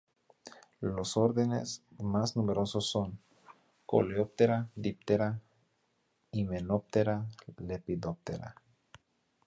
Los 0.79 1.15
órdenes 1.15 1.83
más 1.99 2.35
numerosos 2.35 2.89
son: 2.89 3.19
Coleoptera, 3.85 4.67
Diptera, 4.73 5.39
Hymenoptera, 6.31 7.23
Lepidoptera. 7.59 8.55